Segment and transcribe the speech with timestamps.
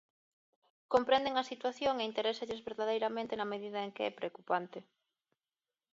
[0.93, 4.79] Comprenden a situación e interésalles verdadeiramente na medida en que é preocupante.